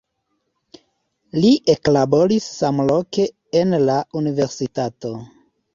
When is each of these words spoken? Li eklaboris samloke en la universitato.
Li 1.43 1.51
eklaboris 1.75 2.49
samloke 2.57 3.29
en 3.63 3.81
la 3.87 4.01
universitato. 4.23 5.19